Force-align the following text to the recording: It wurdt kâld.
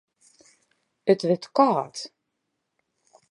It 1.15 1.19
wurdt 1.27 1.47
kâld. 1.57 1.95